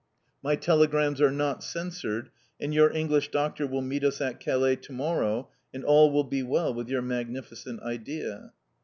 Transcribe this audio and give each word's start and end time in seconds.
My 0.41 0.55
telegrams 0.55 1.21
are 1.21 1.29
not 1.29 1.63
censored, 1.63 2.31
and 2.59 2.73
your 2.73 2.91
English 2.91 3.29
Doctor 3.29 3.67
will 3.67 3.83
meet 3.83 4.03
us 4.03 4.19
at 4.19 4.39
Calais 4.39 4.77
to 4.77 4.91
morrow, 4.91 5.49
and 5.75 5.85
all 5.85 6.09
will 6.11 6.23
be 6.23 6.41
well 6.41 6.73
with 6.73 6.89
your 6.89 7.03
magnificent 7.03 7.83
idea!" 7.83 8.51